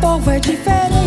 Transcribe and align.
povo 0.00 0.30
é 0.30 0.38
diferente. 0.38 0.99